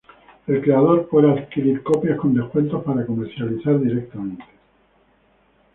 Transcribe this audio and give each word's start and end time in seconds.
El 0.47 0.61
creador 0.63 1.07
puede 1.09 1.29
adquirir 1.29 1.83
copias 1.83 2.17
con 2.17 2.33
descuentos 2.33 2.83
para 2.83 3.05
comercializar 3.05 3.79
directamente. 3.79 4.43